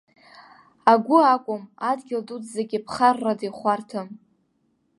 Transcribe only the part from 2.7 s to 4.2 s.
ԥхаррада ихәарҭам.